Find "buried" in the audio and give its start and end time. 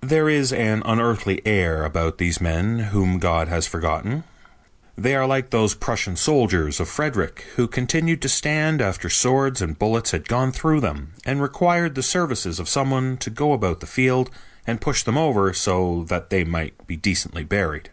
17.44-17.90